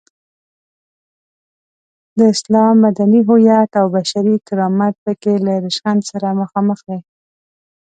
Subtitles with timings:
[2.17, 6.99] د اسلام مدني هویت او بشري کرامت په کې له ریشخند سره مخامخ دی.